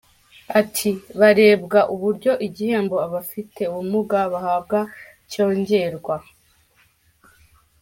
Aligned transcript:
Ati 0.59 0.89
“Barebwa 1.19 1.79
uburyo 1.93 2.31
igihembo 2.47 2.95
abafite 3.07 3.61
ubumuga 3.71 4.19
bahabwa 4.33 4.79
cyongerwa. 5.31 6.15